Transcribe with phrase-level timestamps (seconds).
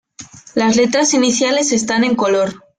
[0.55, 2.55] Las letras iniciales están en color.